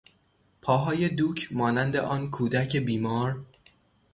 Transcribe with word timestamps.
پاهای 0.61 1.09
دوک 1.09 1.47
مانند 1.51 1.95
آن 1.95 2.29
کودک 2.31 2.77
بیمار 2.77 3.45